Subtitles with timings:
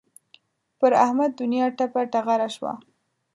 [0.79, 2.73] پر احمد دونیا ټپه ټغره شوه.